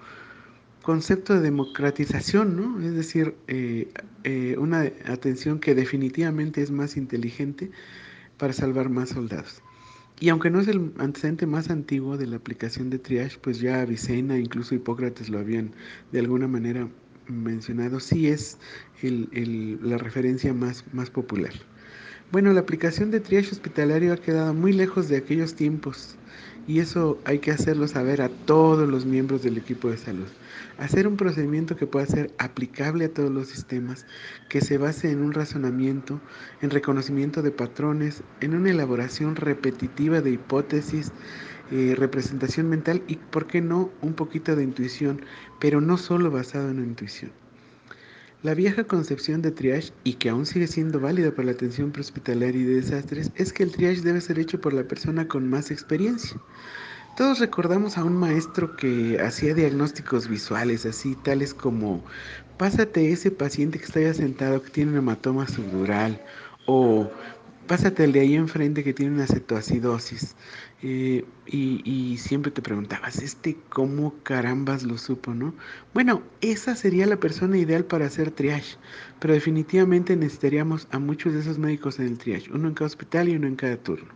concepto 0.81 1.33
de 1.33 1.41
democratización, 1.41 2.55
¿no? 2.55 2.81
Es 2.81 2.93
decir, 2.93 3.35
eh, 3.49 3.89
eh, 4.23 4.55
una 4.57 4.83
atención 5.07 5.59
que 5.59 5.75
definitivamente 5.75 6.61
es 6.61 6.71
más 6.71 6.95
inteligente 6.95 7.69
para 8.41 8.53
salvar 8.53 8.89
más 8.89 9.09
soldados. 9.09 9.61
Y 10.19 10.29
aunque 10.29 10.49
no 10.49 10.61
es 10.61 10.67
el 10.67 10.93
antecedente 10.97 11.45
más 11.45 11.69
antiguo 11.69 12.17
de 12.17 12.25
la 12.25 12.37
aplicación 12.37 12.89
de 12.89 12.97
triage, 12.97 13.37
pues 13.39 13.59
ya 13.59 13.81
Avicena, 13.81 14.39
incluso 14.39 14.73
Hipócrates 14.73 15.29
lo 15.29 15.37
habían 15.37 15.73
de 16.11 16.21
alguna 16.21 16.47
manera 16.47 16.87
mencionado, 17.27 17.99
sí 17.99 18.29
es 18.29 18.57
la 19.03 19.99
referencia 19.99 20.55
más, 20.55 20.85
más 20.91 21.11
popular. 21.11 21.53
Bueno, 22.31 22.51
la 22.51 22.61
aplicación 22.61 23.11
de 23.11 23.19
triage 23.19 23.51
hospitalario 23.51 24.11
ha 24.11 24.17
quedado 24.17 24.55
muy 24.55 24.73
lejos 24.73 25.07
de 25.07 25.17
aquellos 25.17 25.53
tiempos 25.53 26.15
y 26.67 26.79
eso 26.79 27.19
hay 27.25 27.39
que 27.39 27.51
hacerlo 27.51 27.87
saber 27.87 28.21
a 28.21 28.29
todos 28.29 28.87
los 28.87 29.05
miembros 29.05 29.43
del 29.43 29.57
equipo 29.57 29.89
de 29.89 29.97
salud. 29.97 30.27
Hacer 30.77 31.07
un 31.07 31.17
procedimiento 31.17 31.75
que 31.75 31.87
pueda 31.87 32.05
ser 32.05 32.31
aplicable 32.37 33.05
a 33.05 33.13
todos 33.13 33.31
los 33.31 33.47
sistemas, 33.47 34.05
que 34.49 34.61
se 34.61 34.77
base 34.77 35.11
en 35.11 35.21
un 35.21 35.33
razonamiento, 35.33 36.19
en 36.61 36.69
reconocimiento 36.69 37.41
de 37.41 37.51
patrones, 37.51 38.23
en 38.39 38.55
una 38.55 38.69
elaboración 38.69 39.35
repetitiva 39.35 40.21
de 40.21 40.31
hipótesis, 40.31 41.11
eh, 41.71 41.95
representación 41.97 42.69
mental 42.69 43.01
y, 43.07 43.15
¿por 43.15 43.47
qué 43.47 43.61
no?, 43.61 43.91
un 44.01 44.13
poquito 44.13 44.55
de 44.55 44.63
intuición, 44.63 45.21
pero 45.59 45.81
no 45.81 45.97
solo 45.97 46.31
basado 46.31 46.69
en 46.69 46.77
la 46.77 46.85
intuición. 46.85 47.40
La 48.43 48.55
vieja 48.55 48.85
concepción 48.85 49.43
de 49.43 49.51
triage, 49.51 49.93
y 50.03 50.15
que 50.15 50.29
aún 50.29 50.47
sigue 50.47 50.65
siendo 50.65 50.99
válida 50.99 51.29
para 51.29 51.45
la 51.45 51.51
atención 51.51 51.91
prehospitalaria 51.91 52.61
y 52.61 52.65
de 52.65 52.75
desastres, 52.75 53.31
es 53.35 53.53
que 53.53 53.61
el 53.61 53.71
triage 53.71 54.01
debe 54.01 54.19
ser 54.19 54.39
hecho 54.39 54.59
por 54.59 54.73
la 54.73 54.83
persona 54.83 55.27
con 55.27 55.47
más 55.47 55.69
experiencia. 55.69 56.41
Todos 57.15 57.37
recordamos 57.37 57.99
a 57.99 58.03
un 58.03 58.15
maestro 58.15 58.75
que 58.77 59.19
hacía 59.21 59.53
diagnósticos 59.53 60.27
visuales, 60.27 60.87
así 60.87 61.15
tales 61.23 61.53
como 61.53 62.03
pásate 62.57 63.11
ese 63.11 63.29
paciente 63.29 63.77
que 63.77 63.85
está 63.85 64.01
ya 64.01 64.13
sentado 64.13 64.63
que 64.63 64.71
tiene 64.71 64.91
un 64.91 64.97
hematoma 64.97 65.47
subdural 65.47 66.19
o 66.65 67.11
pásate 67.67 68.03
el 68.03 68.11
de 68.11 68.21
ahí 68.21 68.35
enfrente 68.35 68.83
que 68.83 68.93
tiene 68.93 69.15
una 69.15 69.27
cetoacidosis. 69.27 70.35
Eh, 70.83 71.25
y, 71.45 72.17
siempre 72.17 72.51
te 72.51 72.61
preguntabas, 72.61 73.21
¿este 73.21 73.57
cómo 73.69 74.15
carambas 74.23 74.83
lo 74.83 74.97
supo, 74.97 75.33
no? 75.33 75.53
Bueno, 75.93 76.23
esa 76.41 76.75
sería 76.75 77.05
la 77.05 77.17
persona 77.17 77.57
ideal 77.57 77.85
para 77.85 78.05
hacer 78.05 78.31
triage, 78.31 78.77
pero 79.19 79.33
definitivamente 79.33 80.15
necesitaríamos 80.15 80.87
a 80.91 80.99
muchos 80.99 81.33
de 81.33 81.41
esos 81.41 81.57
médicos 81.59 81.99
en 81.99 82.07
el 82.07 82.17
triage, 82.17 82.51
uno 82.51 82.67
en 82.67 82.73
cada 82.73 82.87
hospital 82.87 83.29
y 83.29 83.35
uno 83.35 83.47
en 83.47 83.55
cada 83.55 83.77
turno. 83.77 84.09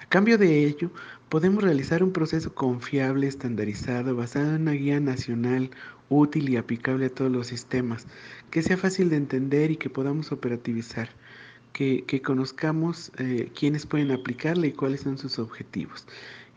A 0.00 0.06
cambio 0.06 0.36
de 0.38 0.64
ello, 0.64 0.90
podemos 1.28 1.64
realizar 1.64 2.02
un 2.02 2.12
proceso 2.12 2.54
confiable, 2.54 3.26
estandarizado, 3.26 4.14
basado 4.14 4.54
en 4.54 4.62
una 4.62 4.72
guía 4.72 5.00
nacional 5.00 5.70
útil 6.08 6.48
y 6.50 6.56
aplicable 6.56 7.06
a 7.06 7.10
todos 7.10 7.30
los 7.30 7.46
sistemas, 7.46 8.06
que 8.50 8.62
sea 8.62 8.76
fácil 8.76 9.08
de 9.08 9.16
entender 9.16 9.70
y 9.70 9.76
que 9.76 9.90
podamos 9.90 10.30
operativizar 10.32 11.08
que, 11.74 12.22
conozcamos 12.22 13.10
eh, 13.18 13.50
quiénes 13.58 13.84
pueden 13.84 14.12
aplicarle 14.12 14.68
y 14.68 14.72
cuáles 14.72 15.00
son 15.00 15.18
sus 15.18 15.38
objetivos. 15.40 16.06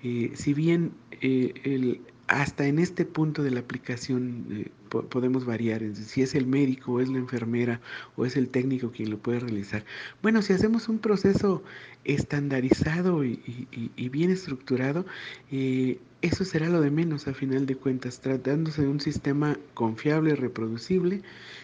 Eh, 0.04 0.32
si 0.36 0.54
bien 0.54 0.92
eh, 1.22 2.00
hasta 2.28 2.68
en 2.68 2.78
este 2.78 3.04
punto 3.04 3.42
de 3.42 3.50
la 3.50 3.62
aplicación 3.62 4.70
podemos 5.10 5.46
variar, 5.46 5.82
si 5.96 6.22
es 6.22 6.36
el 6.36 6.46
médico 6.46 6.94
o 6.94 7.00
es 7.02 7.10
la 7.10 7.18
enfermera 7.18 7.82
o 8.16 8.26
es 8.26 8.38
el 8.38 8.50
técnico 8.50 8.92
quien 8.92 9.10
lo 9.10 9.18
puede 9.18 9.40
realizar. 9.40 9.86
Bueno, 10.22 10.42
si 10.44 10.54
hacemos 10.54 10.88
un 10.88 11.00
proceso 11.00 11.64
estandarizado 12.04 13.24
y, 13.26 13.68
bien 14.12 14.30
estructurado, 14.30 15.06
eso 15.50 16.46
será 16.46 16.70
lo 16.70 16.82
de 16.82 16.92
menos 16.92 17.28
a 17.28 17.34
final 17.34 17.66
de 17.66 17.76
cuentas, 17.76 18.22
tratándose 18.22 18.84
de 18.84 18.90
un 18.90 19.00
sistema 19.00 19.58
confiable, 19.74 20.36
reproducible 20.36 21.24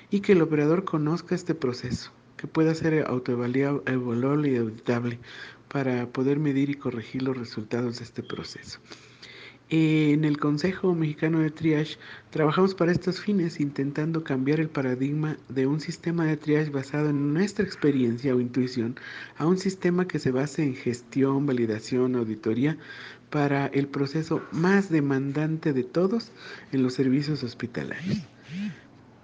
y 0.09 0.21
que 0.21 0.31
el 0.31 0.41
operador 0.41 0.85
conozca 0.85 1.35
este 1.35 1.55
proceso 1.55 2.11
que 2.43 2.47
pueda 2.49 2.75
ser 2.75 3.05
autoevaluable 3.07 4.51
y 4.51 4.57
auditable 4.57 5.17
para 5.69 6.07
poder 6.07 6.39
medir 6.39 6.69
y 6.69 6.73
corregir 6.73 7.21
los 7.21 7.37
resultados 7.37 7.99
de 7.99 8.03
este 8.03 8.21
proceso. 8.21 8.81
En 9.69 10.25
el 10.25 10.37
Consejo 10.37 10.93
Mexicano 10.93 11.39
de 11.39 11.51
Triage 11.51 11.97
trabajamos 12.31 12.75
para 12.75 12.91
estos 12.91 13.21
fines 13.21 13.61
intentando 13.61 14.25
cambiar 14.25 14.59
el 14.59 14.67
paradigma 14.67 15.37
de 15.47 15.67
un 15.67 15.79
sistema 15.79 16.25
de 16.25 16.35
triage 16.35 16.69
basado 16.69 17.11
en 17.11 17.33
nuestra 17.33 17.63
experiencia 17.63 18.35
o 18.35 18.41
intuición 18.41 18.97
a 19.37 19.45
un 19.45 19.57
sistema 19.57 20.05
que 20.05 20.19
se 20.19 20.31
base 20.31 20.63
en 20.63 20.75
gestión, 20.75 21.45
validación, 21.45 22.17
auditoría 22.17 22.77
para 23.29 23.67
el 23.67 23.87
proceso 23.87 24.41
más 24.51 24.89
demandante 24.89 25.71
de 25.71 25.85
todos 25.85 26.33
en 26.73 26.83
los 26.83 26.93
servicios 26.93 27.41
hospitalarios. 27.41 28.17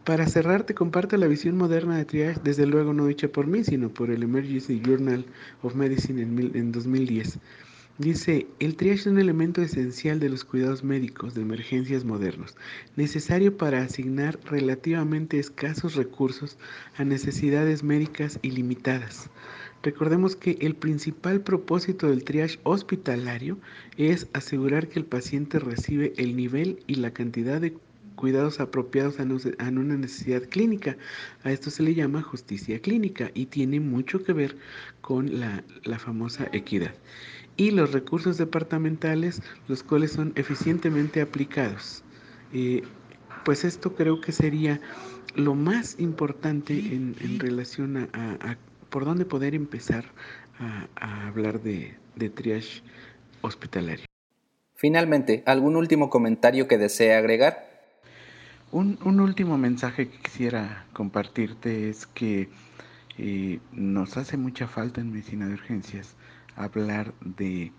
Para 0.09 0.25
cerrar, 0.25 0.63
te 0.63 0.73
comparto 0.73 1.17
la 1.17 1.27
visión 1.27 1.55
moderna 1.55 1.95
de 1.95 2.03
triage, 2.03 2.41
desde 2.43 2.65
luego 2.65 2.95
no 2.95 3.05
dicha 3.05 3.27
por 3.27 3.45
mí, 3.45 3.63
sino 3.63 3.89
por 3.93 4.09
el 4.09 4.23
Emergency 4.23 4.81
Journal 4.83 5.23
of 5.61 5.75
Medicine 5.75 6.23
en, 6.23 6.71
2010. 6.71 7.37
Dice, 7.99 8.47
el 8.57 8.75
triage 8.75 9.01
es 9.01 9.05
un 9.05 9.19
elemento 9.19 9.61
esencial 9.61 10.19
de 10.19 10.29
los 10.29 10.45
cuidados 10.45 10.83
médicos 10.83 11.35
de 11.35 11.43
emergencias 11.43 12.05
modernos, 12.05 12.55
necesario 12.95 13.55
para 13.55 13.83
asignar 13.83 14.39
relativamente 14.45 15.37
escasos 15.37 15.93
recursos 15.93 16.57
a 16.97 17.03
necesidades 17.03 17.83
médicas 17.83 18.39
ilimitadas. 18.41 19.29
Recordemos 19.83 20.35
que 20.35 20.57
el 20.59 20.73
principal 20.73 21.41
propósito 21.41 22.09
del 22.09 22.23
triage 22.23 22.59
hospitalario 22.63 23.59
es 23.95 24.27
asegurar 24.33 24.87
que 24.87 24.97
el 24.97 25.05
paciente 25.05 25.59
recibe 25.59 26.13
el 26.17 26.35
nivel 26.35 26.79
y 26.87 26.95
la 26.95 27.11
cantidad 27.11 27.61
de 27.61 27.75
cuidados 28.19 28.59
apropiados 28.59 29.17
a, 29.17 29.23
una 29.23 29.95
necesidad 29.95 30.43
clínica. 30.43 30.97
A 31.45 31.53
esto 31.53 31.69
se 31.69 31.83
le 31.83 31.95
llama 31.95 32.21
justicia 32.21 32.81
clínica 32.81 33.31
y 33.33 33.45
tiene 33.45 33.79
mucho 33.79 34.25
que 34.25 34.33
ver 34.33 34.57
con 34.99 35.39
la, 35.39 35.63
famosa 35.99 36.49
equidad. 36.51 36.93
Y 37.55 37.71
los 37.71 37.93
recursos 37.93 38.38
departamentales, 38.38 39.41
los 39.69 39.83
cuales 39.83 40.11
son 40.11 40.33
eficientemente 40.35 41.21
aplicados. 41.21 42.03
Eh, 42.51 42.83
pues 43.45 43.63
esto 43.63 43.95
creo 43.95 44.19
que 44.19 44.33
sería 44.33 44.81
lo 45.35 45.55
más 45.55 45.97
importante 45.97 46.73
en, 46.73 47.39
relación 47.39 48.09
a, 48.11 48.57
por 48.89 49.05
dónde 49.05 49.23
poder 49.23 49.55
empezar 49.55 50.03
a, 50.97 51.27
hablar 51.27 51.61
de, 51.61 51.95
de 52.17 52.29
triage 52.29 52.83
hospitalario. 53.39 54.07
Finalmente, 54.75 55.41
¿algún 55.45 55.77
último 55.77 56.09
comentario 56.09 56.67
que 56.67 56.77
desee 56.77 57.13
agregar? 57.13 57.68
Un, 58.71 58.99
un, 59.03 59.19
último 59.19 59.57
mensaje 59.57 60.09
que 60.09 60.19
quisiera 60.19 60.85
compartirte 60.93 61.89
es 61.89 62.05
que 62.05 62.49
eh, 63.17 63.59
nos 63.71 64.15
hace 64.15 64.38
mucha 64.38 64.67
falta 64.67 65.01
en 65.01 65.11
medicina 65.11 65.47
de 65.47 65.55
urgencias 65.55 66.15
hablar 66.55 67.15
de 67.21 67.71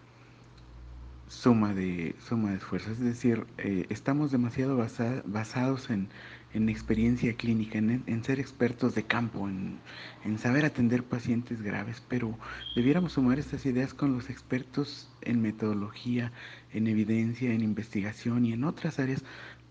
suma 1.29 1.73
de 1.75 2.17
suma 2.27 2.51
de 2.51 2.57
esfuerzos, 2.57 2.99
es 2.99 3.05
decir, 3.05 3.47
eh, 3.59 3.87
estamos 3.89 4.33
demasiado 4.33 4.77
basados 4.77 5.91
en, 5.91 6.09
en, 6.55 6.69
experiencia 6.69 7.37
clínica, 7.37 7.79
en, 7.79 8.03
en, 8.05 8.25
ser 8.25 8.41
expertos 8.41 8.97
de 8.97 9.05
campo, 9.05 9.49
en, 9.49 9.79
en 10.25 10.39
saber 10.39 10.65
atender 10.65 11.05
pacientes 11.05 11.63
graves, 11.63 12.03
pero 12.09 12.37
debiéramos 12.75 13.13
sumar 13.13 13.39
estas 13.39 13.65
ideas 13.65 13.95
con 13.95 14.13
los 14.13 14.29
expertos 14.29 15.09
en 15.21 15.41
metodología, 15.41 16.33
en 16.73 16.89
evidencia, 16.89 17.53
en 17.53 17.61
investigación 17.61 18.45
y 18.45 18.53
en 18.55 18.65
otras 18.65 18.99
áreas 18.99 19.23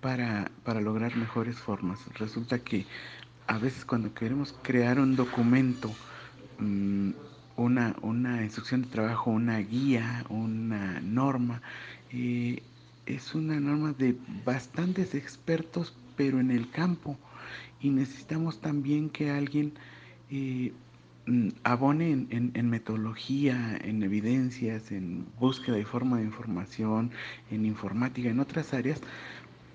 para, 0.01 0.51
para 0.63 0.81
lograr 0.81 1.15
mejores 1.15 1.57
formas. 1.57 1.99
Resulta 2.15 2.59
que 2.59 2.85
a 3.47 3.57
veces 3.57 3.85
cuando 3.85 4.13
queremos 4.13 4.53
crear 4.61 4.99
un 4.99 5.15
documento, 5.15 5.91
mm, 6.59 7.11
una, 7.57 7.95
una, 8.01 8.43
instrucción 8.43 8.83
de 8.83 8.87
trabajo, 8.87 9.31
una 9.31 9.57
guía, 9.57 10.23
una 10.29 11.01
norma, 11.01 11.61
eh, 12.11 12.61
es 13.05 13.33
una 13.33 13.59
norma 13.59 13.93
de 13.93 14.15
bastantes 14.45 15.15
expertos, 15.15 15.93
pero 16.15 16.39
en 16.39 16.51
el 16.51 16.69
campo. 16.69 17.17
Y 17.81 17.89
necesitamos 17.89 18.61
también 18.61 19.09
que 19.09 19.31
alguien 19.31 19.73
eh, 20.29 20.71
mm, 21.25 21.49
abone 21.63 22.27
en, 22.29 22.69
metodología, 22.69 23.77
en 23.83 24.03
evidencias, 24.03 24.91
en 24.91 25.25
búsqueda 25.39 25.79
y 25.79 25.85
forma 25.85 26.17
de 26.17 26.25
información, 26.25 27.11
en 27.51 27.65
informática, 27.65 28.29
en 28.29 28.39
otras 28.39 28.73
áreas, 28.73 29.01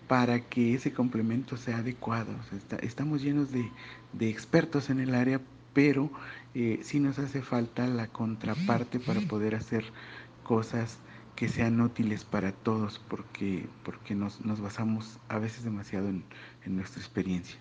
para 0.08 0.40
que 0.40 0.75
ese 0.75 0.92
complemento 0.92 1.56
sea 1.56 1.78
adecuado. 1.78 2.32
estamos 2.82 3.23
llenos 3.23 3.49
de, 3.50 3.70
expertos 4.20 4.90
en 4.90 5.00
el 5.00 5.14
área, 5.14 5.40
pero 5.73 6.11
eh, 6.54 6.80
sí 6.82 7.00
nos 7.00 7.18
hace 7.18 7.42
falta 7.42 7.87
la 7.87 8.08
contraparte 8.08 9.00
para 9.00 9.20
poder 9.23 9.54
hacer 9.54 9.84
cosas 10.42 10.99
que 11.37 11.49
sean 11.49 11.80
útiles 11.80 12.25
para 12.25 12.52
todos, 12.52 13.00
porque, 13.08 13.66
porque 13.82 14.14
nos, 14.14 14.40
basamos 14.61 15.18
a 15.28 15.38
veces 15.38 15.64
demasiado 15.64 16.08
en, 16.08 16.25
en 16.64 16.76
nuestra 16.76 17.00
experiencia. 17.00 17.58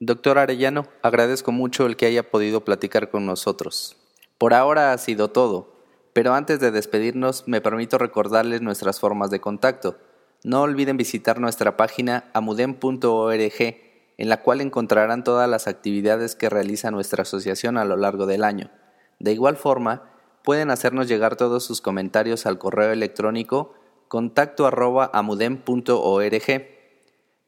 Doctor 0.00 0.38
Arellano, 0.38 0.86
agradezco 1.02 1.50
mucho 1.50 1.86
el 1.86 1.96
que 1.96 2.06
haya 2.06 2.30
podido 2.30 2.64
platicar 2.64 3.10
con 3.10 3.26
nosotros. 3.26 3.96
Por 4.38 4.52
ahora 4.52 4.92
ha 4.92 4.98
sido 4.98 5.30
todo, 5.30 5.73
pero 6.14 6.32
antes 6.32 6.60
de 6.60 6.70
despedirnos 6.70 7.46
me 7.46 7.60
permito 7.60 7.98
recordarles 7.98 8.62
nuestras 8.62 9.00
formas 9.00 9.30
de 9.30 9.40
contacto. 9.40 9.98
No 10.44 10.62
olviden 10.62 10.96
visitar 10.96 11.40
nuestra 11.40 11.76
página 11.76 12.30
amudem.org, 12.32 13.76
en 14.16 14.28
la 14.28 14.40
cual 14.40 14.60
encontrarán 14.60 15.24
todas 15.24 15.50
las 15.50 15.66
actividades 15.66 16.36
que 16.36 16.48
realiza 16.48 16.92
nuestra 16.92 17.22
asociación 17.22 17.76
a 17.76 17.84
lo 17.84 17.96
largo 17.96 18.26
del 18.26 18.44
año. 18.44 18.70
De 19.18 19.32
igual 19.32 19.56
forma, 19.56 20.04
pueden 20.44 20.70
hacernos 20.70 21.08
llegar 21.08 21.34
todos 21.34 21.64
sus 21.64 21.80
comentarios 21.80 22.46
al 22.46 22.58
correo 22.58 22.92
electrónico 22.92 23.74
contacto 24.06 24.66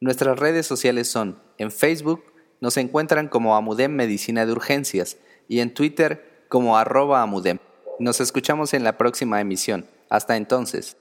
Nuestras 0.00 0.38
redes 0.40 0.66
sociales 0.66 1.08
son 1.08 1.38
en 1.58 1.70
Facebook 1.70 2.25
nos 2.61 2.76
encuentran 2.78 3.28
como 3.28 3.54
Amudem 3.54 3.92
Medicina 3.92 4.44
de 4.44 4.52
Urgencias 4.52 5.18
y 5.46 5.61
en 5.61 5.73
Twitter 5.73 6.44
como 6.49 6.76
arroba 6.76 7.23
Amudem. 7.23 7.58
Nos 7.98 8.20
escuchamos 8.20 8.74
en 8.74 8.84
la 8.84 8.98
próxima 8.98 9.40
emisión. 9.40 9.86
Hasta 10.10 10.36
entonces. 10.36 10.96